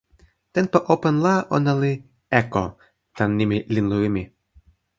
tenpo 0.53 0.77
open 0.93 1.15
la 1.25 1.33
ona 1.55 1.73
li 1.81 1.93
"Eko", 2.39 2.63
tan 3.17 3.29
nimi 3.37 3.57
linluwi 3.73 4.09
mi. 4.15 4.23